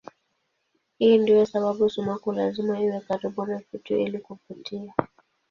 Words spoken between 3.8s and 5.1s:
ili kuvutia.